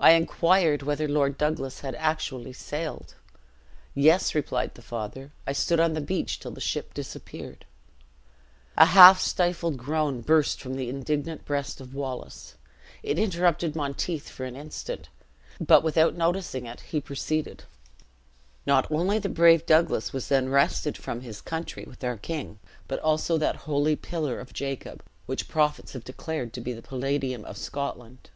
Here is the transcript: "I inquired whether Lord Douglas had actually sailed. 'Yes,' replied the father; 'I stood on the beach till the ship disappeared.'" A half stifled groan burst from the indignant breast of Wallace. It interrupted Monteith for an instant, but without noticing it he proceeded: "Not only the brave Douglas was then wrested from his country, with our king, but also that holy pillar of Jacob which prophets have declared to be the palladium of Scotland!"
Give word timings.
"I 0.00 0.12
inquired 0.12 0.82
whether 0.82 1.08
Lord 1.08 1.36
Douglas 1.36 1.80
had 1.80 1.96
actually 1.96 2.52
sailed. 2.52 3.16
'Yes,' 3.96 4.32
replied 4.32 4.76
the 4.76 4.80
father; 4.80 5.32
'I 5.44 5.52
stood 5.54 5.80
on 5.80 5.94
the 5.94 6.00
beach 6.00 6.38
till 6.38 6.52
the 6.52 6.60
ship 6.60 6.94
disappeared.'" 6.94 7.64
A 8.76 8.86
half 8.86 9.20
stifled 9.20 9.76
groan 9.76 10.20
burst 10.20 10.62
from 10.62 10.76
the 10.76 10.88
indignant 10.88 11.44
breast 11.44 11.80
of 11.80 11.96
Wallace. 11.96 12.54
It 13.02 13.18
interrupted 13.18 13.74
Monteith 13.74 14.28
for 14.28 14.44
an 14.44 14.54
instant, 14.54 15.08
but 15.60 15.82
without 15.82 16.14
noticing 16.14 16.64
it 16.64 16.80
he 16.82 17.00
proceeded: 17.00 17.64
"Not 18.64 18.86
only 18.92 19.18
the 19.18 19.28
brave 19.28 19.66
Douglas 19.66 20.12
was 20.12 20.28
then 20.28 20.48
wrested 20.48 20.96
from 20.96 21.22
his 21.22 21.40
country, 21.40 21.84
with 21.84 22.04
our 22.04 22.18
king, 22.18 22.60
but 22.86 23.00
also 23.00 23.36
that 23.38 23.56
holy 23.66 23.96
pillar 23.96 24.38
of 24.38 24.52
Jacob 24.52 25.02
which 25.26 25.48
prophets 25.48 25.92
have 25.94 26.04
declared 26.04 26.52
to 26.52 26.60
be 26.60 26.72
the 26.72 26.82
palladium 26.82 27.44
of 27.44 27.56
Scotland!" 27.56 28.30